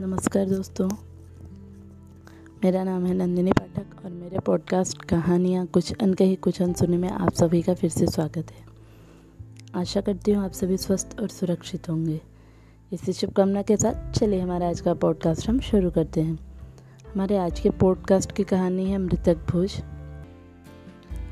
[0.00, 0.88] नमस्कार दोस्तों।
[2.64, 7.32] मेरा नाम है नंदिनी पाठक और मेरे पॉडकास्ट कहानियाँ कुछ अनकही, कुछ अनसुने में आप
[7.32, 8.64] सभी का फिर से स्वागत है।
[9.74, 12.20] आशा करती हूँ आप सभी स्वस्थ और सुरक्षित होंगे।
[12.92, 16.38] इसी शुभकामना के साथ चलिए हमारा आज का पॉडकास्ट हम शुरू करते हैं।
[17.14, 19.74] हमारे आज के पॉडकास्ट की कहानी है मृतक भोज।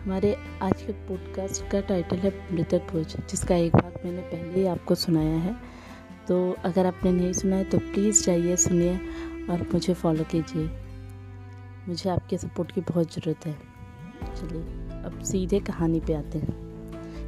[0.04, 4.66] हमारे आज के पॉडकास्ट का टाइटल है मृतक भोज, जिसका एक भाग मैंने पहले ही
[4.66, 5.71] आपको सुनाया है।
[6.28, 8.96] तो अगर आपने नहीं सुना है तो प्लीज़ जाइए, सुनिए
[9.50, 10.70] और मुझे फॉलो कीजिए।
[11.88, 13.56] मुझे आपके सपोर्ट की बहुत ज़रूरत है।
[14.36, 14.62] चलिए,
[15.04, 16.72] अब सीधे कहानी पे आते हैं।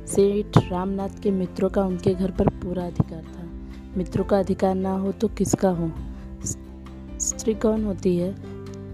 [0.06, 3.44] सेठ रामनाथ के मित्रों का उनके घर पर पूरा अधिकार था।
[3.98, 5.92] मित्रों का अधिकार ना हो तो किसका हो?
[7.20, 8.34] स्त्री कौन होती है?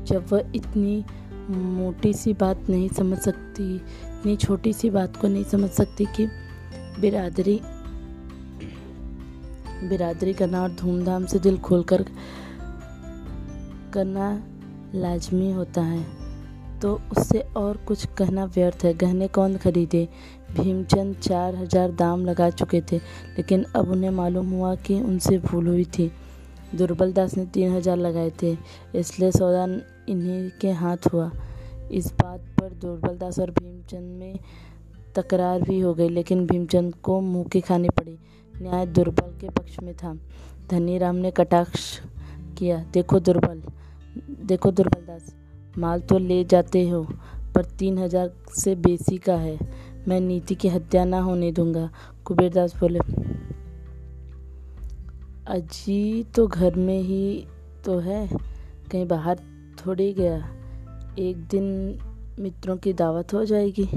[0.04, 1.04] जब वह इतनी
[1.50, 6.26] मोटी सी बात नहीं समझ सकती, इतनी छोटी सी बात को नहीं समझ सकती कि
[7.00, 7.60] बिरादरी
[9.82, 12.04] बिरादरी करना और धूमधाम से दिल खोलकर
[13.94, 14.30] करना
[14.94, 16.04] लाजमी होता है।
[16.80, 20.08] तो उससे और कुछ कहना व्यर्थ है। गहने कौन खरीदे?
[20.52, 22.96] भीमचंद चार हज़ार दाम लगा चुके थे,
[23.36, 26.10] लेकिन अब उन्हें मालूम हुआ कि उनसे भूल हुई थी।
[26.74, 28.56] दुर्बल दास ने तीन हज़ार लगाए थे,
[28.94, 29.64] इसलिए सौदा
[30.08, 31.30] इन्हीं के हाथ हुआ।
[31.90, 34.38] इस बात पर दुर्बल दास और भीमचंद में
[35.14, 38.18] तकरार भी हो गई, लेकिन भीमचंद को मुँह की खानी पड़ी।
[38.62, 40.14] न्याय दुर्बल के पक्ष में था।
[40.70, 41.98] धनीराम ने कटाक्ष
[42.58, 43.62] किया, देखो दुर्बल
[44.44, 45.34] देखो दुर्बल दास,
[45.78, 47.02] माल तो ले जाते हो,
[47.54, 49.58] पर तीन हज़ार से बेसी का है।
[50.08, 51.88] मैं नीति की हत्या ना होने दूँगा।
[52.24, 52.98] कुबेरदास बोले,
[55.48, 57.46] अजी तो घर में ही
[57.84, 58.28] तो है,
[58.92, 59.38] कहीं बाहर
[59.78, 60.36] थोड़ी गया।
[61.18, 61.98] एक दिन
[62.40, 63.88] मित्रों की दावत हो जाएगी।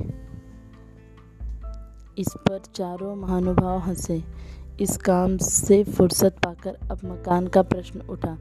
[2.17, 4.23] इस पर चारों महानुभाव हंसे।
[4.81, 8.37] इस काम से फुर्सत पाकर अब मकान का प्रश्न उठा।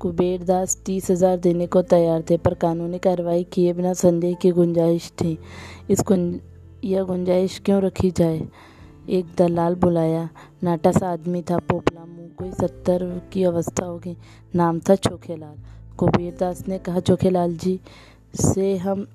[0.00, 5.10] कुबेरदास तीस हज़ार देने को तैयार थे, पर कानूनी कार्रवाई किए बिना संदेह की गुंजाइश
[5.10, 5.38] थी।
[5.90, 6.40] इस गुंज
[6.84, 8.48] यह गुंजाइश क्यों रखी जाए?
[9.08, 10.28] एक दलाल बुलाया।
[10.62, 14.16] नाटा सा आदमी था, पोपला मुँह कोई सत्तर की अवस्था होगी।
[14.54, 15.56] नाम था चोखेलाल।
[15.96, 17.80] कुबेरदास ने कहा, चोखेलाल जी,
[18.34, 19.06] से हम,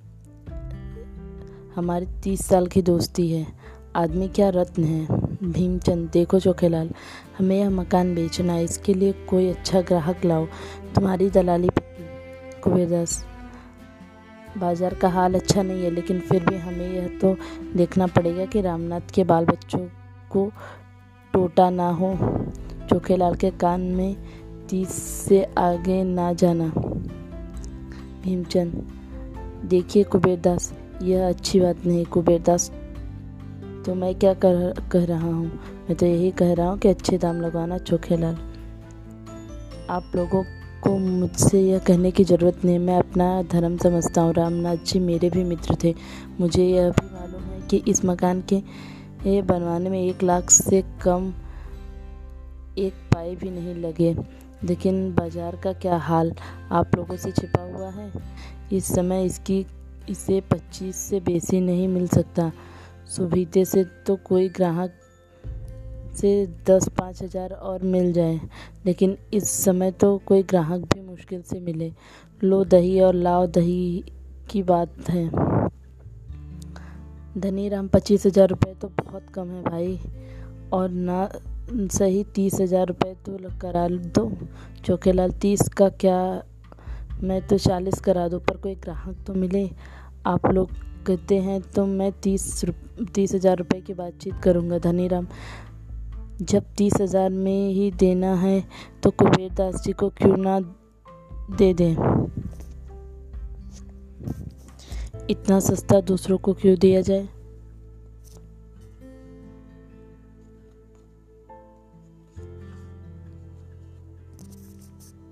[1.76, 3.48] हमारी तीस साल की दोस्ती है।
[3.96, 5.06] आदमी क्या रत्न है?
[5.44, 6.90] भीमचंद, देखो चोखेलाल,
[7.38, 10.46] हमें यह मकान बेचना है, इसके लिए कोई अच्छा ग्राहक लाओ।
[10.96, 13.24] तुम्हारी दलाली पक्की कुबेरदास
[14.58, 17.36] बाज़ार का हाल अच्छा नहीं है, लेकिन फिर भी हमें यह तो
[17.76, 19.80] देखना पड़ेगा कि रामनाथ के बाल बच्चों
[20.32, 20.50] को
[21.34, 22.16] टोटा ना हो।
[22.90, 24.16] चोखेलाल के कान में
[24.70, 24.94] तीस
[25.28, 26.68] से आगे ना जाना।
[28.24, 28.88] भीमचंद,
[29.66, 32.72] देखिए कुबेरदास यह अच्छी बात नहीं कुबेरदास
[33.86, 35.46] तो मैं क्या कर, कह रहा हूँ?
[35.90, 38.38] मैं तो यही कह रहा हूँ कि अच्छे दाम लगवाना चोखे लाल।
[39.90, 40.44] आप लोगों
[40.84, 45.30] को मुझसे यह कहने की ज़रूरत नहीं, मैं अपना धर्म समझता हूँ। रामनाथ जी मेरे
[45.30, 45.96] भी मित्र थे।
[46.40, 48.62] मुझे यह भी मालूम है कि इस मकान के
[49.26, 51.34] ये बनवाने में एक लाख से कम
[52.78, 54.16] एक पाई भी नहीं लगे।
[54.64, 56.34] लेकिन बाज़ार का क्या हाल
[56.72, 58.12] आप लोगों से छिपा हुआ है?
[58.74, 59.66] इस समय इसकी,
[60.10, 62.52] इसे पच्चीस से बेसी नहीं मिल सकता।
[63.12, 64.94] सुविधे से तो कोई ग्राहक
[66.16, 66.32] से
[66.68, 68.40] दस, पाँच हज़ार और मिल जाए,
[68.86, 71.92] लेकिन इस समय तो कोई ग्राहक भी मुश्किल से मिले।
[72.42, 74.04] लो दही और लाओ दही
[74.50, 75.30] की बात है।
[77.36, 80.00] धनी राम पच्चीस हज़ार रुपये तो बहुत कम है भाई,
[80.74, 81.30] और ना
[81.70, 84.32] सही तीस हज़ार रुपये तो करा दो।
[84.86, 86.22] चौकेलाल तीस का क्या
[87.24, 89.70] मैं तो चालीस करा दूँ, पर कोई ग्राहक तो मिले?
[90.26, 90.70] आप लोग
[91.02, 92.44] कहते हैं तो मैं तीस
[93.16, 95.28] तीस हज़ार रुपये की बातचीत करूँगा, धनीराम।
[96.42, 98.64] जब तीस हज़ार में ही देना है
[99.04, 100.60] तो कुबेर दास जी को क्यों ना
[101.58, 101.96] दे दें?
[105.30, 107.28] इतना सस्ता दूसरों को क्यों दिया जाए?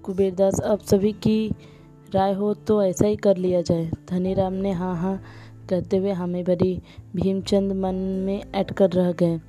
[0.03, 1.51] कुबेरदास अब सभी की
[2.13, 5.21] राय हो तो ऐसा ही कर लिया जाए। धनीराम ने हाँ हाँ
[5.69, 6.81] कहते हुए हमें भरी
[7.15, 7.95] भीमचंद मन
[8.25, 9.39] में ऐट कर रह गए।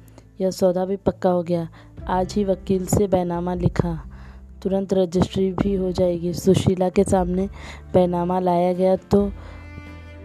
[0.41, 1.69] यह सौदा भी पक्का हो गया।
[2.09, 3.99] आज ही वकील से बैनामा लिखा।
[4.63, 7.49] तुरंत रजिस्ट्री भी हो जाएगी। सुशीला के सामने
[7.95, 9.25] बैनामा लाया गया तो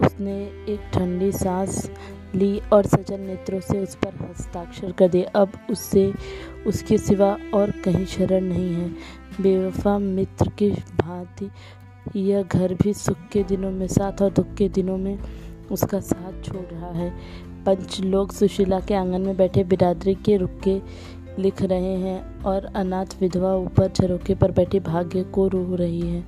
[0.02, 0.34] उसने
[0.70, 1.90] एक ठंडी सांस
[2.36, 6.12] ली और सजन नेत्रों से उस पर हस्ताक्षर कर दिए। अब उससे
[6.68, 8.90] उसके सिवा और कहीं शरण नहीं है।
[9.42, 11.50] बेवफा मित्र की भांति
[12.16, 15.18] यह घर भी सुख के दिनों में, साथ और दुख के दिनों में
[15.72, 17.10] उसका साथ छोड़ रहा है।
[17.66, 20.82] पंच लोग सुशीला के आँगन में बैठे बिरादरी के रुके
[21.40, 26.24] लिख रहे हैं और अनाथ विधवा ऊपर झरोके पर बैठी भाग्य को रो रही है।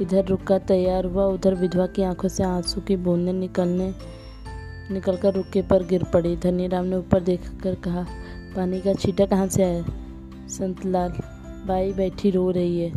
[0.00, 3.94] इधर रुका तैयार हुआ, उधर विधवा की आँखों से आँसू की बूंदें निकलने,
[4.90, 8.06] निकलकर रुके पर गिर पड़ी। धनीराम ने ऊपर देखकर कहा,
[8.56, 9.84] पानी का छीटा कहाँ से आया?
[10.48, 11.12] संतलाल,
[11.66, 12.92] बाई बैठी रो रही है।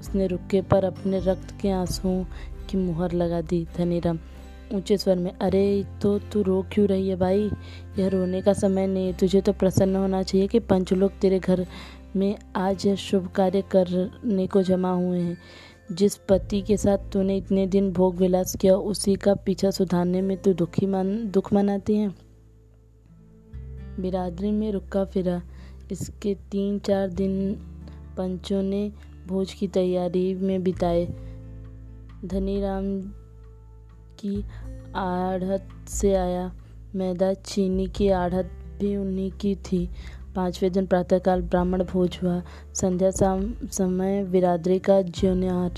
[0.00, 2.24] उसने रुके पर अपने रक्त के आंसुओं
[2.68, 4.18] की मुहर लगा दी। धनीराम
[4.74, 7.50] ऊँचे स्वर में, अरे तो तू रो क्यों रही है भाई?
[7.98, 11.66] यह रोने का समय नहीं तुझे तो प्रसन्न होना चाहिए कि पंच लोग तेरे घर
[12.16, 15.38] में आज यह शुभ कार्य करने को जमा हुए हैं।
[15.92, 20.42] जिस पति के साथ तूने इतने दिन भोग विलास किया, उसी का पीछा सुधारने में
[20.42, 22.14] तू दुखी मान, दुख मनाती है?
[24.00, 25.42] बिरादरी में रुका फिरा।
[25.92, 27.54] इसके तीन चार दिन
[28.16, 28.92] पंचों ने
[29.26, 31.06] भोज की तैयारी में बिताए।
[32.24, 33.00] धनीराम
[34.18, 34.44] की
[34.96, 36.52] आढ़त से आया।
[36.94, 39.88] मैदा चीनी की आढ़त भी उन्हीं की थी।
[40.36, 42.40] पाँचवें दिन प्रातःकाल ब्राह्मण भोज हुआ।
[42.74, 45.74] संध्या समय बिरादरी का ज्योन्यार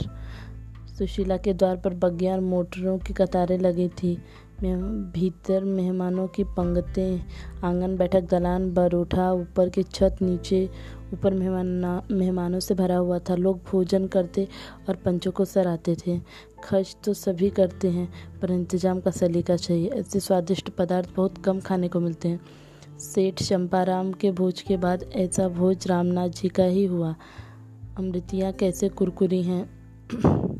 [0.98, 4.16] सुशीला के द्वार पर बग्गियार मोटरों की कतारें लगी थी।
[4.62, 7.20] भीतर मेहमानों की पंक्तें
[7.64, 10.68] आँगन बैठक, दलान बरूठा, ऊपर की छत नीचे,
[11.12, 14.48] ऊपर मेहमान, मेहमानों से भरा हुआ था। लोग भोजन करते
[14.88, 16.20] और पंचों को सराहते थे।
[16.64, 18.08] खर्च तो सभी करते हैं,
[18.40, 22.40] पर इंतज़ाम का सलीका चाहिए। ऐसे स्वादिष्ट पदार्थ बहुत कम खाने को मिलते हैं।
[22.98, 27.14] सेठ चंपाराम के भोज के बाद ऐसा भोज रामनाथ जी का ही हुआ।
[27.98, 30.57] अमृतियाँ कैसे कुरकुरी हैं?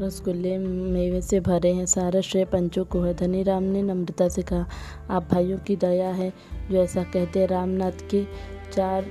[0.00, 4.42] रसगुल्ले मेवे से भरे हैं। सारा श्रेय पंचों को है। धनी राम ने नम्रता से
[4.42, 4.66] कहा,
[5.10, 6.32] आप भाइयों की दया है
[6.70, 8.24] जो ऐसा कहते रामनाथ के
[8.72, 9.06] चार,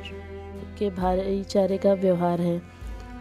[0.79, 2.61] के भाईचारे का व्यवहार है।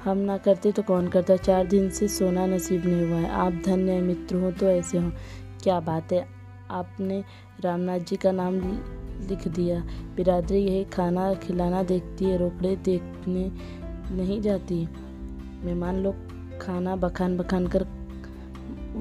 [0.05, 1.37] हम ना करते तो कौन करता?
[1.37, 5.13] चार दिन से सोना नसीब नहीं हुआ है। आप धन्य मित्र हो तो ऐसे हो।
[5.63, 6.27] क्या बात है?
[6.71, 7.25] आपने
[7.61, 8.55] रामनाथ जी का नाम
[9.29, 9.87] लिख दिया।
[10.17, 13.53] बिरादरी यही खाना खिलाना देखती है। रोकड़े देखने
[14.15, 14.89] नहीं जाती।
[15.65, 16.28] मेहमान लोग
[16.63, 17.87] खाना बखान बखान कर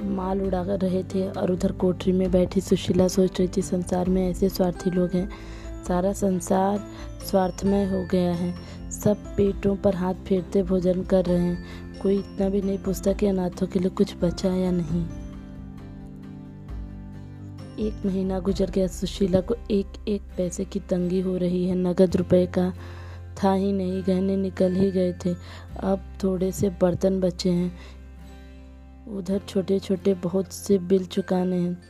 [0.04, 4.10] माल उड़ा कर रहे थे और उधर कोठरी में बैठी सुशीला सोच रही थी, संसार
[4.10, 5.30] में ऐसे स्वार्थी लोग हैं।
[5.88, 6.80] सारा संसार
[7.26, 8.56] स्वार्थमय हो गया है।
[8.92, 11.66] सब पेटों पर हाथ फेरते भोजन कर रहे हैं।
[12.02, 15.06] कोई इतना भी नहीं पूछता कि अनाथों के लिए कुछ बचा या नहीं।
[17.88, 22.16] एक महीना गुजर गया। सुशीला को एक एक पैसे की तंगी हो रही है। नगद
[22.16, 22.74] रुपए का
[23.44, 25.36] था ही नहीं, गहने निकल ही गए थे।
[25.80, 27.78] अब थोड़े से बर्तन बचे हैं।
[29.18, 31.84] उधर छोटे छोटे बहुत से बिल चुकाने हैं।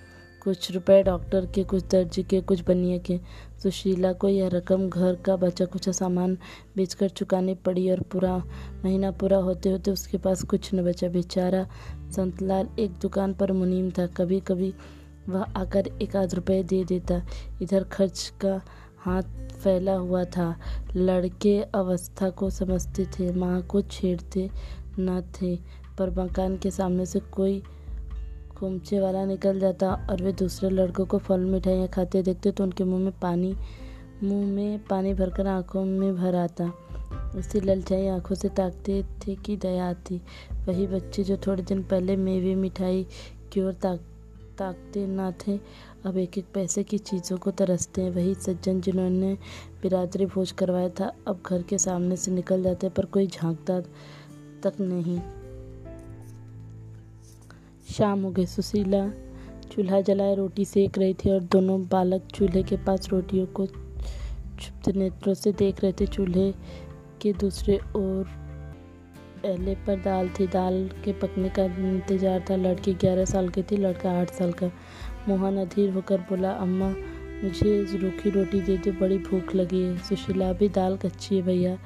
[0.43, 3.19] कुछ रुपए डॉक्टर के, कुछ दर्जी के, कुछ बनिए के।
[3.63, 6.37] सुशीला को यह रकम घर का बचा कुछ सामान
[6.75, 8.37] बेचकर चुकानी पड़ी और पूरा
[8.85, 11.67] महीना पूरा होते होते उसके पास कुछ न बचा। बेचारा
[12.11, 14.73] संतलाल एक दुकान पर मुनीम था। कभी कभी
[15.29, 17.25] वह आकर एक आध रुपये दे देता।
[17.61, 18.61] इधर खर्च का
[19.07, 19.23] हाथ
[19.53, 20.55] फैला हुआ था।
[20.95, 24.49] लड़के अवस्था को समझते थे। माँ को छेड़ते
[24.99, 25.55] न थे,
[25.97, 27.61] पर मकान के सामने से कोई
[28.57, 32.83] खुमचे वाला निकल जाता और वे दूसरे लड़कों को फल, मिठाइयाँ खाते देखते तो उनके
[32.83, 33.55] मुँह में पानी,
[34.23, 36.71] मुँह में पानी भरकर आँखों में भर आता।
[37.35, 40.21] उसी ललचाई आँखों से ताकते थे कि दया आती।
[40.67, 43.05] वही बच्चे जो थोड़े दिन पहले मेवे मिठाई
[43.53, 43.99] की ओर ताक,
[44.57, 45.59] ताकते न थे
[46.07, 49.33] अब एक एक पैसे की चीज़ों को तरसते हैं। वही सज्जन जिन्होंने
[49.81, 53.79] बिरादरी भोज करवाया था, अब घर के सामने से निकल जाते पर कोई झांकता
[54.63, 55.19] तक नहीं।
[57.93, 59.07] शाम हो गई। सुशीला
[59.71, 64.89] चूल्हा जलाए, रोटी सेक रही थी और दोनों बालक चूल्हे के पास रोटियों को छुप्त
[64.95, 66.51] नेत्रों से देख रहे थे। चूल्हे
[67.21, 68.25] के दूसरे ओर
[69.43, 73.77] पहले पर दाल थी। दाल के पकने का इंतज़ार था। लड़की ग्यारह साल की थी,
[73.77, 74.71] लड़का आठ साल का।
[75.27, 76.89] मोहन अधीर होकर बोला, अम्मा,
[77.43, 81.77] मुझे रूखी रोटी दे दो बड़ी भूख लगी है। सुशीला भी दाल कच्ची है भैया।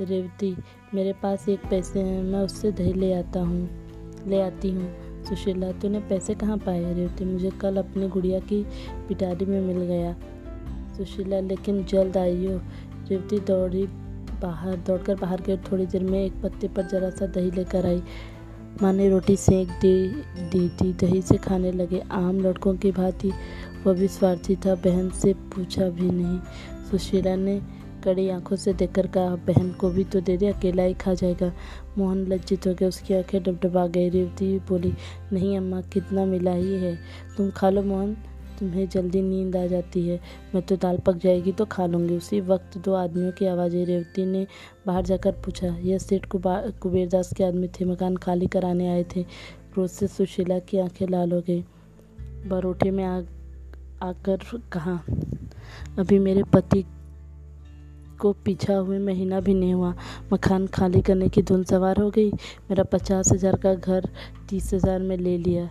[0.00, 0.56] रेवती,
[0.94, 3.70] मेरे पास एक पैसे हैं, मैं उससे दही ले आता हूँ।
[4.26, 6.94] ले आती हूँ। सुशीला, तूने पैसे कहाँ पाए?
[6.94, 8.66] रेवती, मुझे कल अपनी गुड़िया की
[9.08, 10.16] पिटारी में मिल गया।
[10.96, 12.60] सुशीला, लेकिन जल्द आई हो
[13.08, 13.86] रेवती दौड़ी
[14.42, 18.02] बाहर, दौड़कर बाहर गई थोड़ी देर में एक पत्ते पर जरा सा दही लेकर आई।
[18.82, 20.08] माँ ने रोटी सेक दे,
[20.42, 23.32] दी थी। दही से खाने लगे आम, लड़कों की भांति।
[23.86, 26.38] वह भी स्वार्थी था, बहन से पूछा भी नहीं।
[26.90, 27.62] सुशीला ने
[28.04, 31.52] कड़ी आँखों से देखकर कहा, बहन को भी तो दे दे, अकेला ही खा जाएगा।
[31.98, 34.92] मोहन लज्जित हो गया, उसकी आँखें डबडबा गई रेवती बोली,
[35.32, 36.98] नहीं अम्मा, कितना मिला ही है।
[37.36, 38.16] तुम खा लो मोहन।
[38.58, 40.18] तुम्हें जल्दी नींद आ जाती है।
[40.54, 44.24] मैं तो दाल पक जाएगी तो खा लूँगी। उसी वक्त दो आदमियों की आवाज़ें, रेवती
[44.26, 44.46] ने
[44.86, 49.24] बाहर जाकर पूछा, यह सेठ कुबेरदास के आदमी थे, मकान खाली कराने आए थे।
[49.76, 51.64] रोज से सुशीला की आँखें लाल हो गई।
[52.48, 53.20] बरोठे में आ,
[54.02, 54.38] आकर
[54.72, 55.00] कहा,
[55.98, 56.84] अभी मेरे पति
[58.20, 59.94] को पीछा हुए महीना भी नहीं हुआ।
[60.32, 64.08] मकान खाली करने की धुन सवार हो गई। मेरा पचास हज़ार का घर
[64.48, 65.68] तीस हज़ार में ले लिया।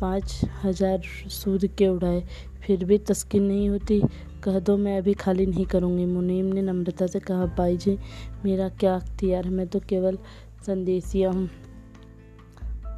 [0.00, 2.22] पाँच हज़ार सूद के उड़ाए।
[2.62, 4.00] फिर भी तस्किन नहीं होती।
[4.44, 7.98] कह दो, मैं अभी खाली नहीं करूँगी। मुनीम ने नम्रता से कहा, भाई जी,
[8.44, 9.50] मेरा क्या अख्तियार है?
[9.50, 10.18] मैं तो केवल
[10.66, 11.48] संदेशिया हूँ।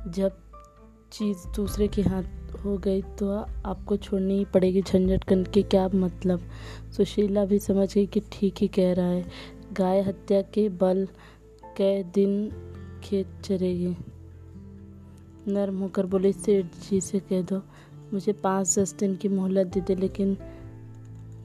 [0.09, 0.38] जब
[1.12, 2.23] चीज़ दूसरे के हाथ
[2.64, 3.30] हो गई तो
[3.66, 6.40] आपको छोड़नी ही पड़ेगी। झंझट करने के क्या मतलब?
[6.97, 9.25] सुशीला भी समझ गई कि ठीक ही कह रहा है।
[9.73, 11.07] गाय हत्या के बल
[11.76, 12.50] कै दिन
[13.04, 13.97] खेत चरेगी।
[15.49, 17.63] नर्म होकर बोली, सेठ जी से कह दो।
[18.13, 20.37] मुझे पाँच दस दिन की मोहलत दे दे, लेकिन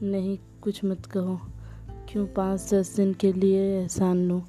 [0.04, 1.40] नहीं, कुछ मत कहो।
[2.10, 4.42] क्यों पाँच दस दिन के लिए एहसान लूँ?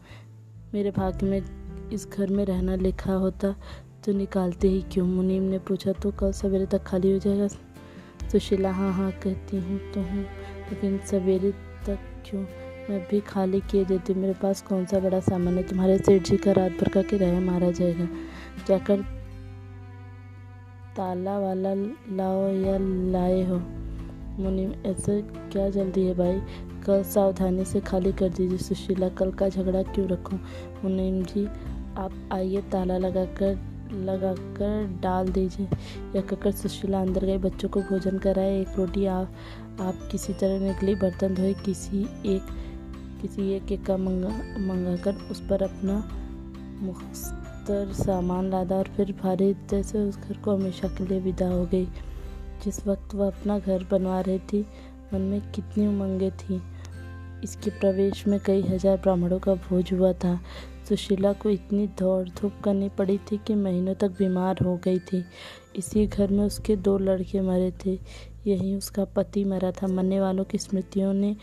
[0.75, 3.55] मेरे भाग्य में इस घर में रहना लिखा होता
[4.05, 5.07] तो निकालते ही क्यों?
[5.07, 7.49] मुनीम ने पूछा तो कल सवेरे तक खाली हो जाएगा?
[8.29, 10.23] सुशीला हाँ हाँ कहती हूँ तो हूँ,
[10.71, 11.51] लेकिन सवेरे
[11.87, 12.43] तक क्यों?
[12.91, 15.63] मैं भी खाली किए देती मेरे पास कौन सा बड़ा सामान है?
[15.63, 18.09] तुम्हारे सेठ जी का रात भर का किराया मारा जाएगा।
[18.69, 19.05] जाकर
[20.97, 21.75] ताला वाला
[22.17, 22.77] लाओ या
[23.11, 23.57] लाए हो।
[24.43, 26.41] मुनीम ऐसे क्या जल्दी है भाई?
[26.87, 30.39] कल सावधानी से खाली कर दीजिए सुशीला, कल का झगड़ा क्यों रखूँ?
[30.85, 31.47] मुनीम जी,
[31.97, 35.67] आप आइए, ताला लगाकर लगाकर डाल दीजिए।
[36.17, 39.33] या कहकर सुशीला अंदर गए बच्चों को भोजन कराए, एक रोटी आप
[39.81, 42.43] आप किसी तरह निकली, बर्तन धोए, किसी एक
[43.23, 44.29] किसी एक एक का मंगा
[44.67, 45.99] मंगा कर उस पर अपना
[47.69, 51.65] मुख्तर सामान लादा और फिर भारी जैसे उस घर को हमेशा के लिए विदा हो
[51.67, 51.87] गई।
[52.65, 54.61] जिस वक्त वह अपना घर बनवा रही थी,
[55.15, 56.61] मन में कितनी उमंगें थीं।
[57.45, 60.39] इसके प्रवेश में कई हज़ार ब्राह्मणों का भोज हुआ था।
[60.89, 65.25] सुशीला को इतनी दौड़ धूप करनी पड़ी थी कि महीनों तक बीमार हो गई थी।
[65.77, 67.99] इसी घर में उसके दो लड़के मरे थे।
[68.47, 71.35] यही उसका पति मरा था। मरने वालों की स्मृतियों ने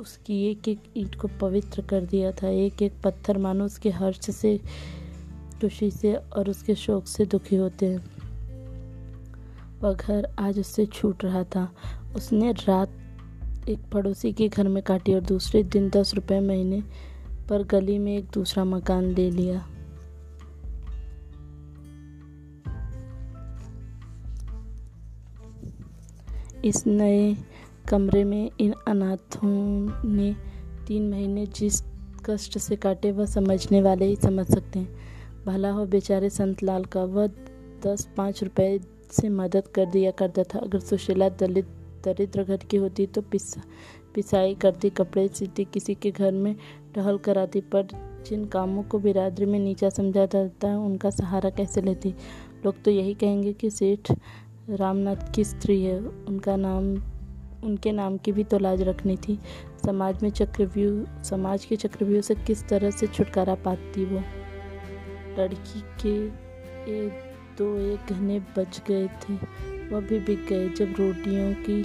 [0.00, 4.30] उसकी एक एक ईंट को पवित्र कर दिया था। एक एक पत्थर मानो उसके हर्ष
[4.30, 4.58] से
[5.60, 7.98] खुशी से और उसके शौक से दुखी होते हैं।
[9.80, 11.72] वह घर आज उससे छूट रहा था।
[12.16, 12.90] उसने रात
[13.68, 16.82] एक पड़ोसी के घर में काटी और दूसरे दिन दस रुपए महीने
[17.48, 19.68] पर गली में एक दूसरा मकान ले लिया।
[26.64, 27.36] इस नए
[27.88, 30.36] कमरे में इन अनाथों ने
[30.86, 31.82] तीन महीने जिस
[32.24, 37.04] कष्ट से काटे, वह समझने वाले ही समझ सकते हैं। भला हो, बेचारे संतलाल का
[37.04, 37.26] वह
[37.86, 38.80] दस पाँच रुपए
[39.10, 41.64] से मदद कर दिया करता था। अगर सुशीला दलित,
[42.04, 43.62] दरिद्र घर की होती तो पिसा,
[44.14, 46.56] पिसाई करती, कपड़े सीती, किसी के घर में
[46.94, 47.86] टहल कराती, पर
[48.26, 52.14] जिन कामों को बिरादरी में नीचा समझा जाता है, उनका सहारा कैसे लेती?
[52.64, 54.12] लोग तो यही कहेंगे कि सेठ
[54.70, 56.94] रामनाथ की स्त्री है। उनका नाम,
[57.64, 59.38] उनके नाम की भी तो लाज रखनी थी।
[59.86, 64.22] समाज में चक्रव्यूह, समाज के चक्रव्यूह से किस तरह से छुटकारा पाती वो?
[65.40, 66.26] लड़की के
[66.90, 67.12] एक
[67.58, 69.34] तो एक गहने बच गए थे।
[69.88, 71.82] वह भी बिक गए। जब रोटियों की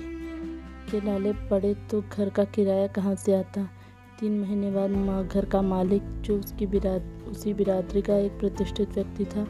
[0.91, 3.63] के लाले पड़े तो घर का किराया कहाँ से आता?
[4.19, 8.89] तीन महीने बाद माँ घर का मालिक, जो उसकी बिराद, उसी बिरादरी का एक प्रतिष्ठित
[8.89, 9.47] व्यक्ति था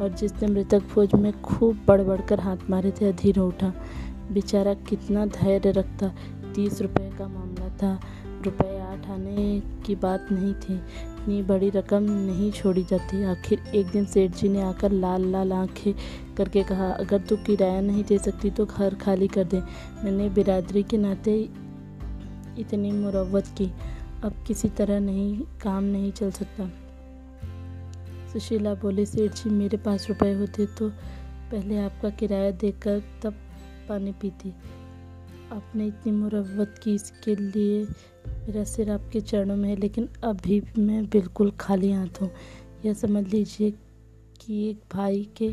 [0.00, 3.72] और जिसने मृतक फौज में खूब बढ़ बढ़ कर हाथ मारे थे, अधीर उठा।
[4.32, 6.14] बेचारा कितना धैर्य रखता।
[6.54, 8.00] तीस रुपए का मामला था।
[8.44, 10.80] रुपए आठ आने की बात नहीं थी।
[11.24, 15.52] इतनी बड़ी रकम नहीं छोड़ी जाती। आखिर एक दिन सेठ जी ने आकर लाल लाल
[15.52, 15.94] आँखें
[16.36, 19.60] करके कहा, अगर तू किराया नहीं दे सकती तो घर खाली कर दे।
[20.04, 21.36] मैंने बिरादरी के नाते
[22.58, 23.70] इतनी मुरवत की।
[24.24, 26.68] अब किसी तरह नहीं, काम नहीं चल सकता।
[28.32, 30.88] सुशीला बोली, सेठ जी, मेरे पास रुपए होते तो
[31.50, 33.34] पहले आपका किराया देकर तब
[33.88, 34.52] पानी पीती।
[35.52, 37.84] आपने इतनी मुरवत की इसके लिए
[38.26, 42.30] मेरा सिर आपके चरणों में है, लेकिन अभी मैं बिल्कुल खाली हाथ हूँ।
[42.84, 43.70] यह समझ लीजिए
[44.40, 45.48] कि एक भाई के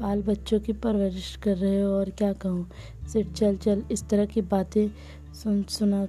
[0.00, 2.68] बाल बच्चों की परवरिश कर रहे हो और क्या कहूँ।
[3.12, 4.88] सिर चल चल इस तरह की बातें
[5.34, 6.04] सुन सुना,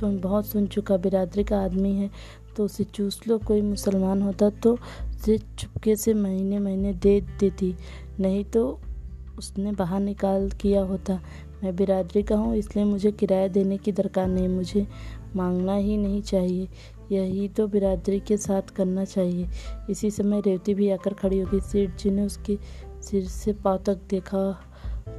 [0.00, 2.10] सुन, बहुत सुन चुका, बिरादरी का आदमी है
[2.56, 7.74] तो उसे चूस लो, कोई मुसलमान होता तो उसे चुपके से महीने महीने दे देती,
[8.20, 8.80] नहीं तो
[9.38, 11.20] उसने बाहर निकाल किया होता।
[11.62, 14.86] मैं बिरादरी का हूँ, इसलिए मुझे किराया देने की दरकार नहीं, मुझे
[15.36, 16.68] मांगना ही नहीं चाहिए।
[17.12, 19.48] यही तो बिरादरी के साथ करना चाहिए।
[19.90, 22.58] इसी समय रेवती भी आकर खड़ी हो गई सेठ जी ने उसके
[23.02, 24.38] सिर से पाँव तक देखा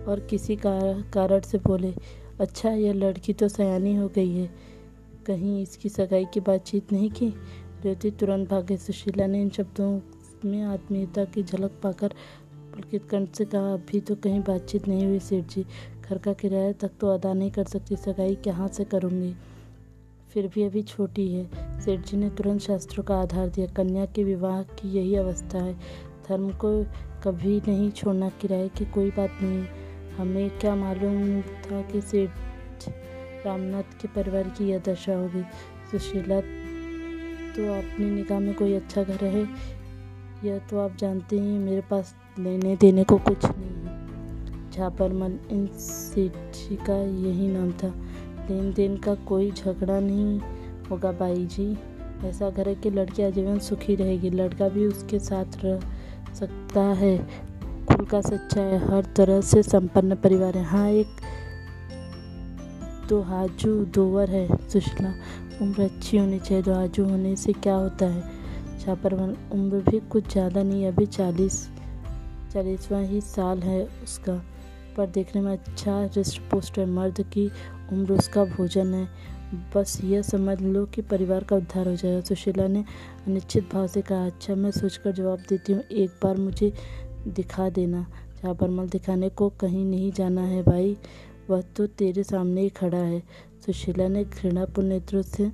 [0.07, 1.93] और किसी कारण से बोले
[2.39, 4.49] अच्छा यह लड़की तो सयानी हो गई है।
[5.27, 7.33] कहीं इसकी सगाई की बातचीत नहीं की?
[7.83, 9.89] रेवती तुरंत भागे। सुशीला ने इन शब्दों
[10.45, 12.13] में आत्मीयता की झलक पाकर
[12.73, 15.65] पुलकित कंठ से कहा, अभी तो कहीं बातचीत नहीं हुई, सेठ जी।
[16.01, 19.33] घर का किराया तक तो अदा नहीं कर सकती। सगाई कहाँ से करूँगी?
[20.33, 21.49] फिर भी अभी छोटी है।
[21.81, 25.73] सेठ जी ने तुरंत शास्त्रों का आधार दिया। कन्या के विवाह की यही अवस्था है।
[26.29, 26.83] धर्म को
[27.23, 29.65] कभी नहीं छोड़ना किराए की कोई बात नहीं।
[30.17, 32.29] हमें क्या मालूम था कि सेठ
[33.45, 35.41] रामनाथ के परिवार की यह दशा होगी।
[35.91, 36.41] सुशीला
[37.55, 39.47] तो अपनी निगाह में कोई अच्छा घर है?
[40.43, 45.67] यह तो आप जानते ही मेरे पास लेने देने को कुछ नहीं है। झापरमल इन
[45.67, 48.06] सेठ जी का यही नाम था।
[48.49, 50.39] लेन देन का कोई झगड़ा नहीं
[50.89, 51.77] होगा भाई जी।
[52.25, 55.79] ऐसा घर है कि लड़की आजीवन सुखी रहेगी। लड़का भी उसके साथ रह
[56.33, 57.17] सकता है।
[57.87, 61.21] कुल का सच्चा है। हर तरह से संपन्न परिवार है। हाँ एक
[63.09, 65.13] तो हाजू दोवर है। सुशीला,
[65.61, 68.35] उम्र अच्छी होनी चाहिए। तो हाजू होने से क्या होता है?
[68.79, 71.67] छापरवन उम्र भी कुछ ज़्यादा नहीं। अभी चालीस,
[72.53, 74.41] चालीसवा ही साल है उसका।
[74.97, 77.49] पर देखने में अच्छा रिस्ट पोस्ट है। मर्द की
[77.93, 79.07] उम्र उसका, भोजन है।
[79.75, 82.83] बस यह समझ लो कि परिवार का उद्धार हो जाएगा। सुशीला ने
[83.27, 86.71] अनिश्चित भाव से कहा अच्छा मैं सोचकर जवाब देती हूँ, एक बार मुझे
[87.27, 88.05] दिखा देना।
[88.41, 90.97] छापरमल दिखाने को कहीं नहीं जाना है भाई,
[91.49, 93.23] वह तो तेरे सामने ही खड़ा है।
[93.65, 95.51] सुशीला ने घृणापूर्ण नेत्रों से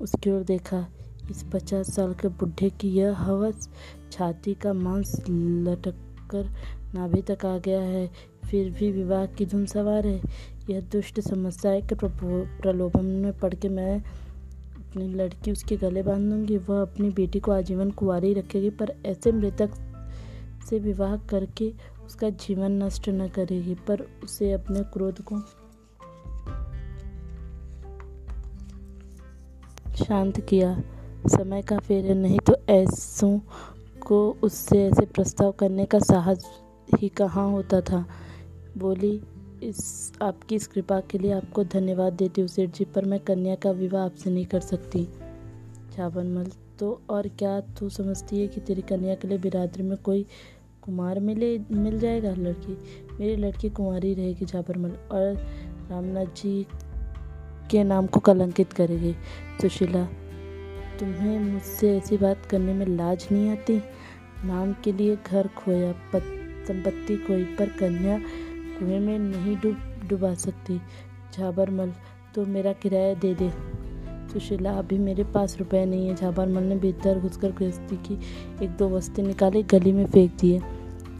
[0.00, 0.86] उसकी ओर देखा।
[1.30, 3.68] इस पचास साल के बुढ़े की यह हवस
[4.12, 5.94] छाती का मांस लटक
[6.30, 6.50] कर
[6.94, 8.10] नाभि तक आ गया है।
[8.44, 10.20] फिर भी विवाह की धुन सवार है।
[10.70, 16.56] यह दुष्ट समस्या के प्रलोभन में पढ़ के मैं अपनी लड़की उसके गले बाँध दूँगी
[16.56, 19.70] वह अपनी बेटी को आजीवन कुंवारी रखेगी, पर ऐसे मृतक
[20.70, 21.72] से विवाह करके
[22.06, 25.40] उसका जीवन नष्ट न करेगी, पर उसे अपने क्रोध को
[30.04, 30.82] शांत किया।
[31.26, 33.38] समय का फेर नहीं तो ऐसों
[34.00, 36.44] को उससे ऐसे प्रस्ताव करने का साहस
[36.98, 38.04] ही कहाँ होता था?
[38.78, 39.20] बोली
[39.62, 43.54] इस आपकी इस कृपा के लिए आपको धन्यवाद देती हूँ, सेठ जी, पर मैं कन्या
[43.54, 45.04] का विवाह आपसे नहीं कर सकती।
[45.96, 50.26] छावनमल तो और क्या तू समझती है कि तेरी कन्या के लिए बिरादरी में कोई
[50.82, 52.30] कुमार मिले, मिल जाएगा?
[52.30, 52.76] लड़की,
[53.20, 55.34] मेरी लड़की कुंवारी रहेगी छापरमल और
[55.90, 56.66] रामनाथ जी
[57.70, 59.12] के नाम को कलंकित करेगी।
[59.62, 60.04] सुशीला,
[61.00, 63.80] तुम्हें मुझसे ऐसी बात करने में लाज नहीं आती?
[64.44, 65.92] नाम के लिए घर खोया
[66.66, 68.20] संपत्ति खोई, पर कन्या
[68.78, 69.76] कुएँ में नहीं डूब,
[70.08, 70.80] डुबा सकती।
[71.34, 71.92] झाबरमल
[72.34, 73.52] तो मेरा किराया दे दे।
[74.32, 78.20] सुशीला, अभी मेरे पास रुपए नहीं है। झाबरमल ने भीतर घुसकर गृहस्थी की
[78.64, 80.62] एक दो वस्ते निकाले, गली में फेंक दिए।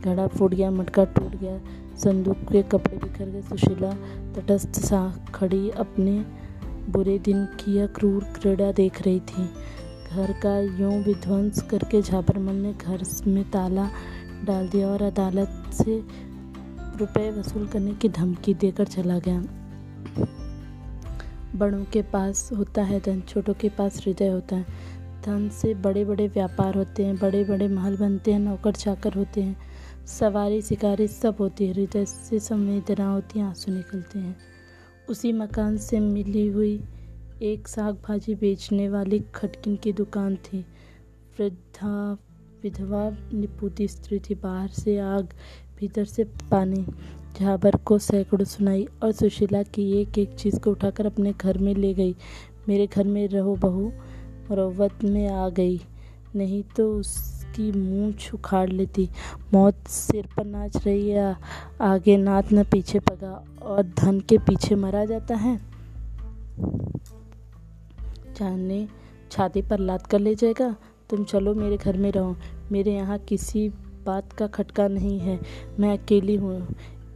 [0.04, 1.60] घड़ा फूट गया, मटका टूट गया,
[1.96, 3.92] संदूक के कपड़े बिखर गए। सुशीला
[4.34, 6.24] तटस्थ सा खड़ी अपने
[6.88, 9.48] बुरे दिन की यह क्रूर क्रीड़ा देख रही थी।
[10.10, 13.90] घर का यूँ विध्वंस करके झाबरमल ने घर में ताला
[14.44, 16.02] डाल दिया और अदालत से
[16.96, 19.40] रुपए वसूल करने की धमकी देकर चला गया।
[21.58, 24.66] बड़ों के पास होता है धन, छोटों के पास हृदय होता है।
[25.24, 29.42] धन से बड़े बड़े व्यापार होते हैं बड़े बड़े महल बनते हैं, नौकर चाकर होते
[29.42, 29.56] हैं।
[30.06, 34.36] सवारी शिकारी सब होती है, हृदय से संवेदना होती है, आँसू निकलते हैं।
[35.08, 36.84] उसी मकान से मिली हुई
[37.42, 40.60] एक साग भाजी बेचने वाली खटकिन की दुकान थी।
[41.38, 42.18] वृद्धा,
[42.62, 45.28] विधवा निपुती स्त्री थी। बाहर से आग
[45.80, 46.84] भीतर से पानी,
[47.40, 51.74] झाबर को सैकड़ों सुनाई और सुशीला की एक एक चीज़ को उठाकर अपने घर में
[51.74, 52.16] ले गई।
[52.68, 53.92] मेरे घर में रहो बहू
[54.50, 55.80] मरवत में आ गई।
[56.36, 59.08] नहीं तो उसकी मूछ उखाड़ लेती।
[59.54, 61.36] मौत सिर पर नाच रही है,
[61.80, 65.60] आगे नाथ न पीछे पगा और धन के पीछे मरा जाता है।
[68.36, 68.88] जाने
[69.30, 70.76] छाती पर लाद कर ले जाएगा।
[71.10, 72.36] तुम चलो मेरे घर में रहो।
[72.72, 73.70] मेरे यहाँ किसी
[74.06, 75.40] बात का खटका नहीं है।
[75.80, 76.66] मैं अकेली हूँ।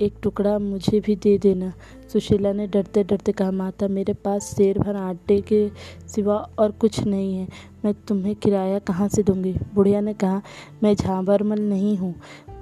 [0.00, 1.72] एक टुकड़ा मुझे भी दे देना।
[2.12, 5.68] सुशीला ने डरते डरते कहा, माता, मेरे पास शेर भर आटे के
[6.09, 7.48] सिवा और कुछ नहीं है।
[7.85, 9.53] मैं तुम्हें किराया कहाँ से दूँगी?
[9.74, 10.42] बुढ़िया ने कहा,
[10.83, 12.14] मैं झांवरमल नहीं हूँ।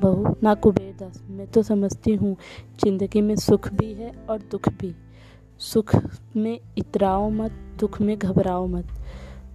[0.03, 2.37] बहू, ना कुबेरदास मैं तो समझती हूँ,
[2.81, 4.95] ज़िंदगी में सुख भी है और दुख भी।
[5.59, 5.97] सुख
[6.37, 8.89] में इतराओ मत, दुख में घबराओ मत।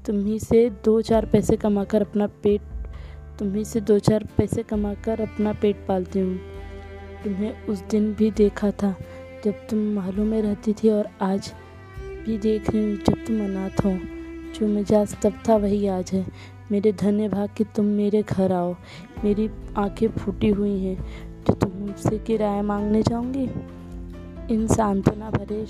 [0.05, 2.61] तुम्ही से दो चार पैसे कमाकर अपना पेट
[3.43, 6.39] तुम्ही से दो चार पैसे कमाकर अपना पेट पालती हूँ।
[7.23, 8.95] तुम्हें उस दिन भी देखा था,
[9.45, 11.53] जब तुम महलों में रहती थी और आज
[12.25, 13.99] भी देख रही हूँ जब तुम अनाथ हो।
[14.59, 16.27] जो मिजाज तब था, वही आज है।
[16.71, 18.75] मेरे धन्य भाग कि तुम मेरे घर आओ।
[19.23, 21.05] मेरी आँखें फूटी हुई हैं।
[21.47, 23.49] जो तुम मुझसे किराया मांगने जाओगे?
[24.53, 25.65] इन सांत्वना भरे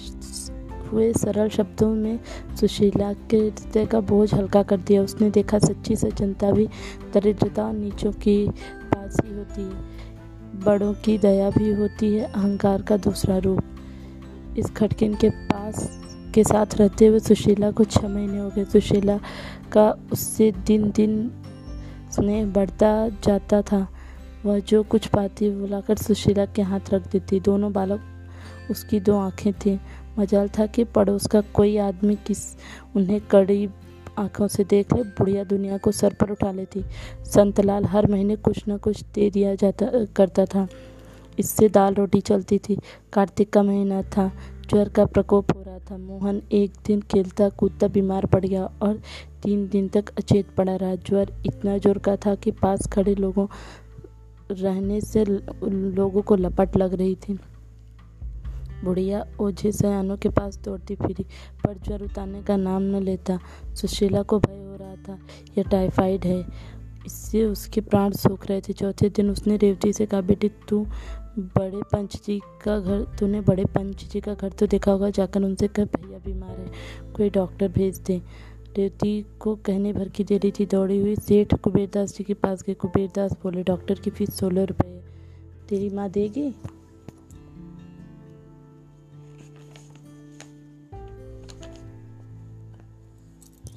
[0.93, 2.19] हुए सरल शब्दों में
[2.59, 6.67] सुशीला के हृदय का बोझ हल्का कर दिया। उसने देखा, सच्ची सज्जनता भी
[7.13, 8.37] दरिद्रता नीचों की
[8.85, 14.69] पास ही होती है, बड़ों की दया भी होती है, अहंकार का दूसरा रूप। इस
[14.71, 15.89] खटकिन के पास
[16.33, 19.17] के साथ रहते हुए सुशीला को छः महीने हो गए। सुशीला
[19.71, 21.31] का उससे दिन दिन
[22.11, 23.87] स्नेह बढ़ता जाता था।
[24.45, 28.01] वह जो कुछ पाती बुलाकर सुशीला के हाथ रख देती, दोनों बालक,
[28.71, 29.77] उसकी दो आँखें थीं।
[30.19, 32.55] मजाल था कि पड़ोस का कोई आदमी किस,
[32.95, 33.69] उन्हें कड़ी
[34.17, 36.83] आँखों से देख ले, बुढ़िया दुनिया को सर पर उठा लेती।
[37.25, 40.67] संतलाल हर महीने कुछ न कुछ दे दिया जाता करता था।
[41.39, 42.77] इससे दाल रोटी चलती थी।
[43.13, 44.31] कार्तिक का महीना था।
[44.69, 49.01] ज्वर का प्रकोप हो रहा था। मोहन एक दिन खेलता कूदता बीमार पड़ गया और
[49.43, 53.47] तीन दिन तक अचेत पड़ा रहा। ज्वर इतना ज़ोर का था कि पास खड़े लोगों,
[54.51, 57.39] रहने से लोगों को लपट लग रही थी।
[58.83, 61.23] बुढ़िया ओझे सयानों के पास दौड़ती फिरी,
[61.63, 63.39] पर ज्वर उतारने का नाम न लेता।
[63.75, 65.17] सुशीला को भय हो रहा था,
[65.57, 66.45] यह टाइफाइड है।
[67.05, 70.85] इससे उसके प्राण सूख रहे थे। चौथे दिन उसने रेवती से कहा, बेटी, तू
[71.37, 75.43] बड़े पंच जी का घर, तूने बड़े पंच जी का घर तो देखा होगा, जाकर
[75.43, 76.71] उनसे कह, भैया बीमार है,
[77.13, 78.21] कोई डॉक्टर भेज दे।
[78.77, 82.73] रेवती को कहने भर की देरी थी। दौड़ी हुई सेठ कुबेरदास जी के पास गए
[82.73, 85.01] कुबेरदास बोले, डॉक्टर की फ़ीस सोलह रुपये
[85.69, 86.53] तेरी माँ देगी?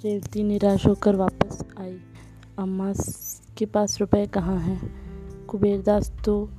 [0.07, 1.99] रेवती निराश होकर वापस आई।
[2.59, 2.93] अम्मा
[3.59, 4.91] के पास रुपए कहाँ हैं?
[5.47, 6.51] कुबेरदास तो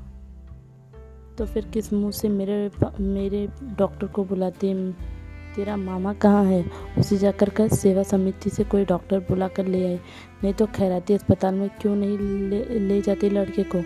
[1.38, 4.92] तो फिर किस मुँह से मेरे मेरे डॉक्टर को बुलाते
[5.56, 6.72] तेरा मामा कहाँ है?
[6.98, 10.00] उसे जाकर कर सेवा समिति से कोई डॉक्टर बुला कर ले आए।
[10.44, 13.78] नहीं तो खैराती अस्पताल में क्यों नहीं ले, ले जाते लड़के को?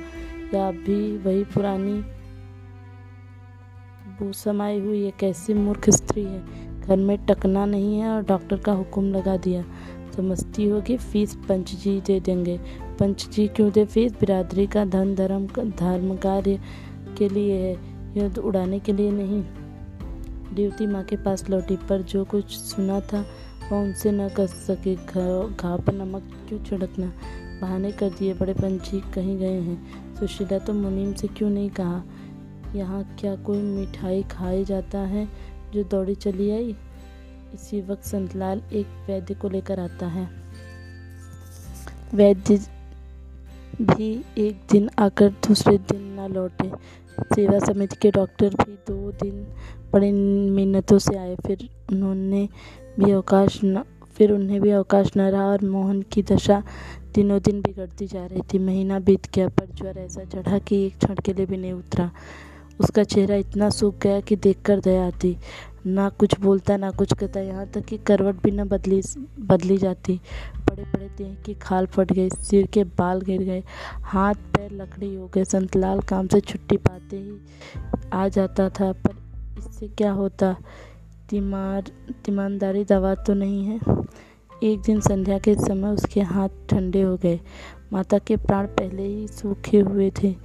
[0.57, 2.03] या अभी वही पुरानी
[4.33, 5.11] समाई हुई है?
[5.11, 6.60] कैसी मूर्ख स्त्री है?
[6.87, 9.63] घर में टकना नहीं है और डॉक्टर का हुक्म लगा दिया।
[10.15, 12.59] समझती तो होगी, फ़ीस पंच जी दे देंगे।
[12.99, 14.11] पंच जी क्यों दे फ़ीस?
[14.11, 16.59] बिरादरी का धन, धर्म धर्म कार्य
[17.17, 19.43] के लिए है। युद्ध उड़ाने के लिए नहीं।
[20.55, 23.25] ड्यूटी माँ के पास लौटी, पर जो कुछ सुना था,
[23.71, 27.11] वह उनसे न कर सके। घाव पर नमक क्यों छिड़कना?
[27.61, 32.03] बहाने कर दिए बड़े पंछी कहीं गए हैं। सुशीला तो मुनीम से क्यों नहीं कहा?
[32.75, 35.27] यहाँ क्या कोई मिठाई खाई जाता है?
[35.73, 36.75] जो दौड़ी चली आई,
[37.53, 40.29] इसी वक्त संतलाल एक वैद्य को लेकर आता है।
[42.13, 42.59] वैद्य
[43.81, 46.71] भी एक दिन आकर दूसरे दिन न लौटे।
[47.35, 49.47] सेवा समिति के डॉक्टर भी दो दिन
[49.93, 50.11] बड़ी
[50.51, 52.49] मिन्नतों से आए। फिर उन्होंने
[52.99, 53.83] भी अवकाश न,
[54.17, 56.63] फिर उन्हें भी अवकाश न रहा और मोहन की दशा
[57.15, 60.97] दिनों दिन बिगड़ती जा रही थी। महीना बीत गया, पर ज्वर ऐसा चढ़ा कि एक
[60.97, 62.11] क्षण के लिए भी नहीं उतरा।
[62.81, 65.37] उसका चेहरा इतना सूख गया कि देखकर दया आती।
[65.85, 69.01] ना कुछ बोलता, ना कुछ कहता। यहाँ तक कि करवट भी ना बदली
[69.39, 70.19] बदली जाती।
[70.69, 73.63] बड़े बड़े देह की खाल फट गई, सिर के बाल गिर गए।
[74.03, 77.31] हाथ, पैर लकड़ी हो गए। संतलाल काम से छुट्टी पाते ही
[78.13, 79.15] आ जाता था, पर
[79.57, 80.55] इससे क्या होता?
[81.29, 81.83] तीमार,
[82.25, 83.79] तीमानदारी दवा तो नहीं है।
[84.63, 87.39] एक दिन संध्या के समय उसके हाथ ठंडे हो गए।
[87.93, 90.35] माता के प्राण पहले ही सूखे हुए थे।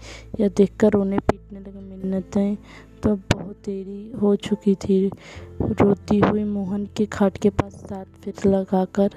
[0.41, 2.57] यह देखकर रोने पीटने लगे मिन्नतें
[3.03, 5.11] तो बहुत देरी हो चुकी थी।
[5.63, 9.11] रोती हुई मोहन के खाट के पास सात फिर लगाकर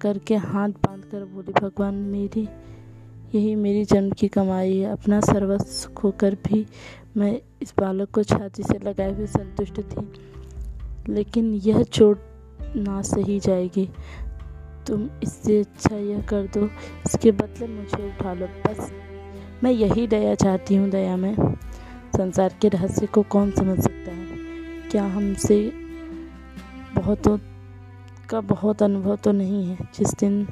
[0.00, 2.48] करके हाथ बाँध कर बोली, भगवान, मेरी,
[3.34, 6.66] यही मेरी जन्म की कमाई है। अपना सर्वस्व खोकर भी
[7.16, 10.08] मैं इस बालक को छाती से लगाए हुए संतुष्ट थी।
[11.08, 12.18] लेकिन यह चोट
[12.76, 13.88] ना सही जाएगी।
[14.86, 16.66] तुम इससे अच्छा यह कर दो,
[17.06, 18.92] इसके बदले मुझे उठा लो। बस,
[19.64, 21.56] मैं यही दया चाहती हूँ दया में।
[22.16, 24.26] संसार के रहस्य को कौन समझ सकता है?
[24.90, 25.72] क्या हमसे
[26.94, 27.38] बहुतों
[28.30, 29.78] का बहुत अनुभव तो नहीं है?
[29.94, 30.48] जिस दिन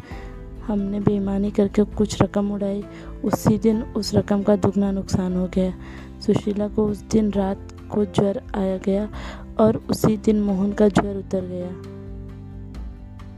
[0.66, 2.85] हमने बेईमानी करके कुछ रकम उड़ाई,
[3.24, 5.72] उसी दिन उस रकम का दुगना नुकसान हो गया।
[6.20, 9.09] सुशीला को उस दिन रात को ज्वर आया गया
[9.61, 11.93] और उसी दिन मोहन का ज्वर उतर गया।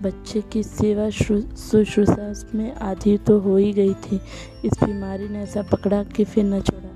[0.03, 4.21] बच्चे की सेवा शुश्रूषा में आधी तो हो ही गई थी।
[4.65, 6.91] इस बीमारी ने ऐसा पकड़ा कि फिर न छोड़ा।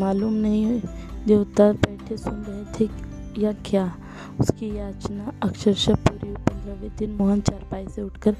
[0.00, 0.80] मालूम नहीं
[1.26, 3.92] देवता बैठे सुन रहे थे या क्या?
[4.40, 8.36] उसकी याचना अक्षरशः पूरी पंद्रहवें दिन मोहन चारपाई से उठकर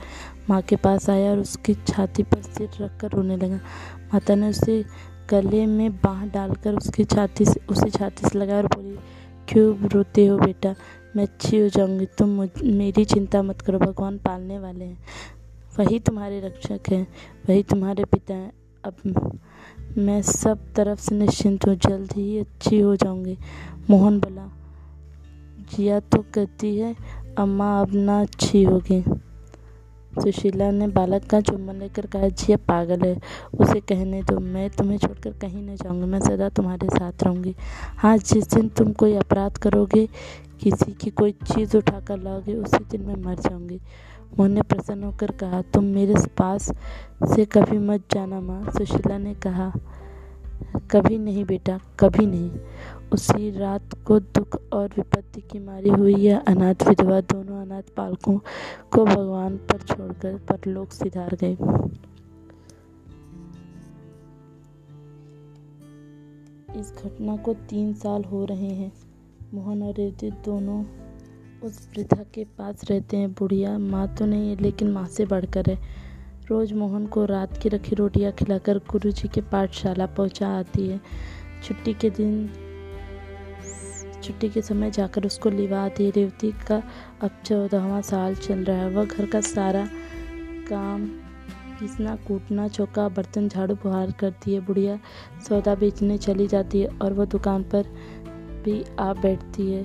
[0.51, 3.57] माँ के पास आया और उसकी छाती पर सिर रखकर रोने लगा।
[4.13, 4.85] माता ने उसे
[5.31, 8.97] गले में बाह डालकर उसकी छाती से उसे छाती से लगाया और बोली,
[9.49, 10.75] क्यों रोते हो बेटा?
[11.17, 12.29] मैं अच्छी हो जाऊँगी, तुम
[12.65, 14.99] मेरी चिंता मत करो, भगवान पालने वाले हैं।
[15.79, 17.07] वही तुम्हारे रक्षक हैं,
[17.49, 18.53] वही तुम्हारे पिता हैं।
[18.85, 19.31] अब
[19.99, 23.39] मैं सब तरफ़ से निश्चिंत हूँ, जल्द ही अच्छी हो जाऊँगी।
[23.91, 24.49] मोहन बोला,
[25.73, 26.95] जिया तो कहती है,
[27.39, 29.05] अम्मा अब ना अच्छी होगी।
[30.23, 33.21] सुशीला ने बालक का चुम्बन लेकर कहा, जिया पागल है,
[33.61, 37.55] उसे कहने दो, मैं तुम्हें छोड़कर कहीं नहीं जाऊँगी, मैं सदा तुम्हारे साथ रहूँगी।
[37.97, 40.09] हाँ जिस दिन तुम कोई अपराध करोगे
[40.61, 43.81] किसी की कोई चीज़ उठा कर लाओगे, उसी दिन मैं मर जाऊँगी।
[44.39, 46.73] मोहन ने प्रसन्न होकर कहा, तुम मेरे पास
[47.35, 49.73] से कभी मत जाना माँ। सुशीला ने कहा,
[50.91, 52.51] कभी नहीं बेटा, कभी नहीं।
[53.13, 58.39] उसी रात को दुख और विपत्ति की मारी हुई यह अनाथ विधवा दोनों अनाथ पालकों
[58.93, 61.57] को भगवान पर छोड़कर परलोक सिधार गए।
[66.81, 69.06] इस घटना को तीन साल हो रहे हैं।
[69.57, 70.85] मोहन और रेवती दोनों
[71.63, 75.71] उस वृद्धा के पास रहते हैं। बुढ़िया, माँ तो नहीं है, लेकिन माँ से बढ़कर
[75.71, 75.79] है।
[76.51, 81.01] रोज़ मोहन को रात की रखी रोटियाँ खिलाकर गुरु जी के पाठशाला पहुँचा आती है।
[81.65, 82.47] छुट्टी के दिन,
[84.23, 86.83] छुट्टी के समय जाकर उसको लिवा आती है। रेवती का
[87.23, 89.89] अब चौदहवा साल चल रहा है। वह घर का सारा
[90.69, 91.07] काम
[91.81, 94.99] पीसना, कूटना, चौका, बर्तन, झाड़ू, बुहार करती है। बुढ़िया
[95.49, 97.85] सौदा बेचने चली जाती है और वह दुकान पर
[98.67, 99.83] भी आ बैठती है।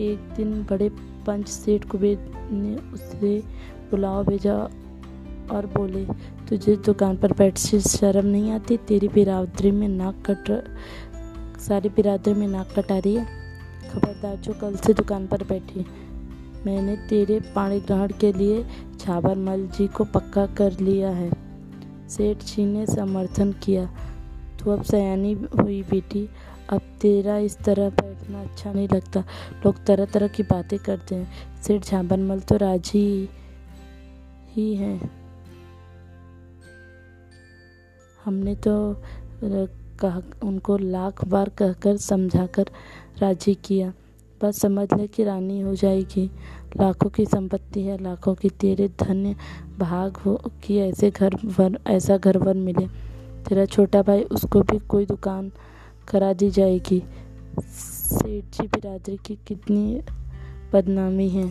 [0.00, 0.88] एक दिन बड़े
[1.26, 2.18] पंच सेठ कुबेर
[2.52, 3.38] ने उसे
[3.90, 4.54] बुलाव भेजा
[5.50, 6.04] और बोले,
[6.48, 8.76] तुझे दुकान पर बैठ से शर्म नहीं आती?
[8.76, 10.64] तेरी बिरादरी में नाक कट
[11.60, 13.26] सारी बिरादरी में नाक कटा रही है।
[13.92, 15.84] खबरदार जो कल से दुकान पर बैठी
[16.66, 18.64] मैंने तेरे पाणी ग्रहण के लिए
[19.00, 21.30] छाबर मल जी को पक्का कर लिया है।
[22.08, 23.86] सेठ जी ने समर्थन किया।
[24.58, 26.28] तू अब सयानी हुई बेटी।
[26.70, 27.90] अब तेरा इस तरह
[28.32, 29.20] बैठना अच्छा नहीं लगता।
[29.64, 33.28] लोग तरह तरह की बातें करते हैं। सेठ झाबरमल तो राज़ी
[34.50, 35.10] ही, हैं
[38.24, 38.96] हमने तो
[40.00, 42.70] कहा, उनको लाख बार कहकर, समझाकर
[43.18, 43.92] राज़ी किया।
[44.42, 46.24] बस समझ ले कि रानी हो जाएगी।
[46.76, 49.34] लाखों की संपत्ति है, लाखों की तेरे धन्य
[49.78, 52.86] भाग हो, कि ऐसे घर वर ऐसा घर वर मिले।
[53.46, 55.50] तेरा छोटा भाई, उसको भी कोई दुकान
[56.08, 57.02] करा दी जाएगी।
[57.60, 60.00] सेठ जी बिरादरी की कितनी
[60.72, 61.48] बदनामी है।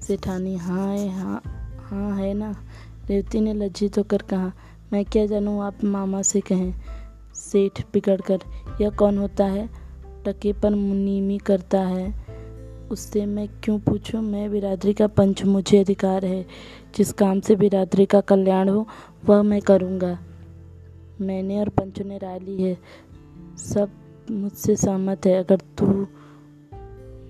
[0.00, 1.42] सेठानी हाँ है हाँ
[1.90, 2.64] हाँ है ना?
[3.10, 4.52] रेवती ने लज्जित होकर कहा,
[4.92, 6.74] मैं क्या जानूँ, आप मामा से कहें,
[7.34, 8.38] सेठ बिगड़ कर
[8.80, 9.68] यह कौन होता है?
[10.26, 12.28] टके पर मुनीमी करता है।
[12.90, 14.22] उससे मैं क्यों पूछूँ?
[14.22, 16.46] मैं बिरादरी का पंच मुझे अधिकार है।
[16.96, 18.88] जिस काम से बिरादरी का कल्याण हो,
[19.24, 20.18] वह मैं करूँगा।
[21.20, 22.78] मैंने और पंचों ने राय ली है।
[23.56, 23.90] सब
[24.30, 26.06] मुझसे सहमत है। अगर तू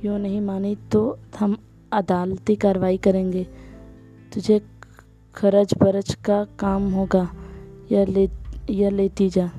[0.05, 1.59] यूँ नहीं मानी तो हम
[1.93, 3.45] अदालती कार्रवाई करेंगे।
[4.35, 4.61] तुझे
[5.35, 7.33] खर्च बरच का काम होगा।
[7.93, 8.31] या ले
[8.71, 9.51] या लेती जा।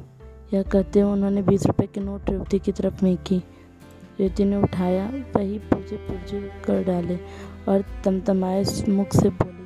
[0.53, 3.43] यह कहते हुए उन्होंने बीस रुपए के नोट रेवती की तरफ़ में की
[4.19, 7.15] रेवती ने उठाया, वही पूजे पूजे कर डाले
[7.69, 9.65] और तमतमाए मुख से बोली,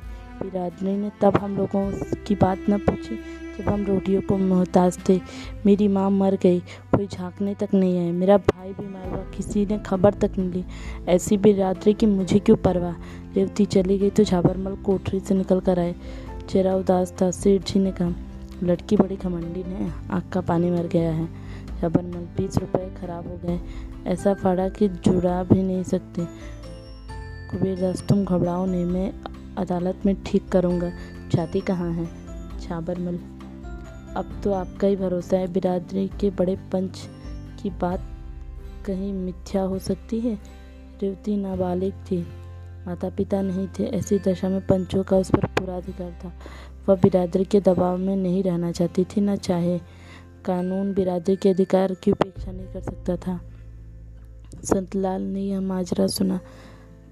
[0.50, 1.92] बिरादरी ने, तब हम लोगों
[2.24, 3.18] की बात न पूछी
[3.58, 5.20] जब हम रोटियों को मोहताज थे,
[5.66, 9.78] मेरी माँ मर गई, कोई झांकने तक नहीं आए। मेरा भाई बीमार हुआ, किसी ने
[9.78, 10.64] खबर तक नहीं ली।
[11.08, 12.94] ऐसी बिरादरी की मुझे क्यों परवाह?
[13.34, 15.94] रेवती चली गई तो झाबरमल कोठरी से निकल कर आए।
[16.48, 18.12] चेहरा उदास था, सेठ जी ने कहा,
[18.62, 21.28] लड़की बड़ी घमंडी है आँख का पानी मर गया है।
[21.80, 23.60] झाबरमल बीस रुपए खराब हो गए।
[24.06, 26.24] ऐसा फाड़ा कि जुड़ा भी नहीं सकते।
[27.50, 29.12] कुबेर दास, तुम घबराओ नहीं, मैं
[29.58, 30.90] अदालत में ठीक करूँगा।
[31.34, 32.24] जाति कहाँ है?
[32.60, 33.18] छाबरमल
[34.16, 37.00] अब तो आपका ही भरोसा है, बिरादरी के बड़े पंच
[37.62, 38.00] की बात
[38.86, 40.34] कहीं मिथ्या हो सकती है?
[41.02, 42.18] रेवती नाबालिग थी
[42.86, 46.32] माता पिता नहीं थे, ऐसी दशा में पंचों का उस पर पूरा अधिकार था।
[46.88, 49.78] वह बिरादरी के दबाव में नहीं रहना चाहती थी, न चाहे
[50.44, 53.40] कानून बिरादरी के अधिकार की उपेक्षा नहीं कर सकता था।
[54.64, 56.40] संतलाल ने यह माजरा सुना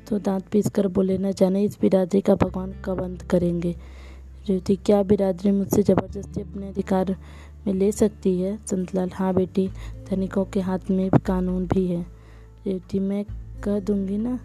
[0.09, 3.75] तो दांत पीस कर बोले, न जाने इस बिरादरी का भगवान कब अंत करेंगे?
[4.47, 7.15] ज्योति क्या बिरादरी मुझसे ज़बरदस्ती अपने अधिकार
[7.67, 8.57] में ले सकती है?
[8.67, 9.69] संतलाल हाँ बेटी,
[10.11, 12.03] धनिकों के हाथ में कानून भी है।
[12.67, 13.25] रेवती मैं
[13.65, 14.39] कह दूँगी ना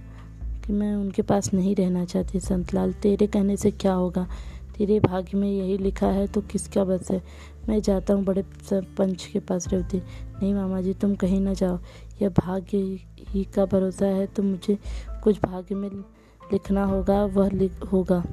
[0.66, 4.28] कि मैं उनके पास नहीं रहना चाहती। संतलाल, तेरे कहने से क्या होगा?
[4.78, 7.22] तेरे भाग्य में यही लिखा है तो किसका बस है?
[7.70, 11.80] मैं जाता हूँ, बड़े पंच के पास रेवती नहीं मामा जी तुम कहीं ना जाओ।
[12.22, 12.78] यह भाग्य
[13.30, 14.78] ही का भरोसा है तो मुझे
[15.24, 18.24] कुछ भाग्य में लिखना होगा, वह लिख होगा।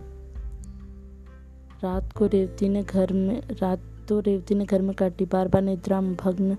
[1.85, 5.63] रात को रेवती ने घर में रात तो रेवती ने घर में काटी बार बार
[5.63, 6.57] निद्रा भग्न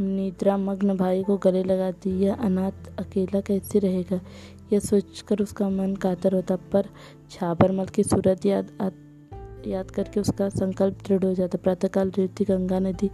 [0.00, 4.20] निद्रा मग्न भाई को गले लगाती यह अनाथ अकेला कैसे रहेगा?
[4.72, 6.86] यह सोचकर उसका मन कातर होता पर
[7.30, 8.88] छाबरमल की सूरत याद आ,
[9.66, 13.10] याद करके उसका संकल्प दृढ़ हो जाता। प्रातःकाल रेवती गंगा नदी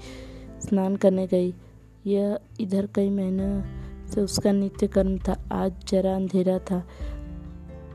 [0.61, 1.55] स्नान करने गई।
[2.07, 3.63] यह इधर कई महीने
[4.11, 6.89] से उसका नित्य कर्म था। आज जरा अंधेरा था।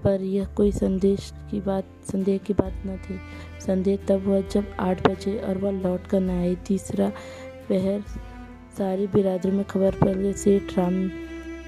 [0.08, 3.20] पर यह कोई संदेश की बात, संदेह की बात न थी।
[3.62, 7.12] संदेह तब हुआ जब आठ बजे और वह लौट कर न आई। तीसरा
[7.70, 8.04] पहर
[8.78, 11.08] सारी बिरादरी में खबर पहले से राम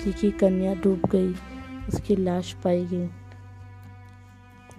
[0.04, 1.34] जी की कन्या डूब गई।
[1.88, 3.08] उसकी लाश पाई गई।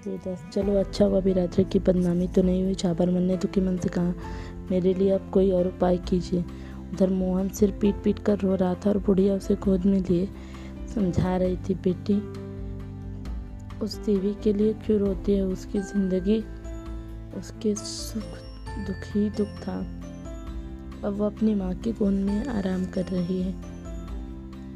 [0.09, 3.77] दस। चलो अच्छा हुआ बिरादरी की बदनामी तो नहीं हुई। छापर मन ने दुखी मन
[3.77, 4.15] से कहा,
[4.71, 6.45] मेरे लिए अब कोई और उपाय कीजिए।
[6.93, 10.29] उधर मोहन सिर पीट पीट कर रो रहा था और बुढ़िया उसे गोद में लिए।
[10.95, 12.40] समझा रही थी बेटी।
[13.83, 16.39] उस देवी के लिए क्यों रोती है। उसकी ज़िंदगी,
[17.39, 18.39] उसके सुख,
[18.87, 19.79] दुख ही दुख था।
[21.05, 23.53] अब वो अपनी माँ के गोद में आराम कर रही है।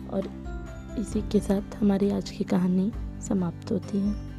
[0.08, 0.44] और
[0.98, 2.92] इसी के साथ हमारी आज की कहानी
[3.28, 4.33] समाप्त होती है।